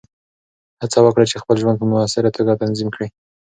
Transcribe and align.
هڅه 0.81 0.99
وکړه 1.03 1.25
چې 1.31 1.41
خپل 1.41 1.55
ژوند 1.61 1.77
په 1.79 1.85
مؤثره 1.91 2.29
توګه 2.37 2.59
تنظیم 2.61 2.89
کړې. 2.95 3.07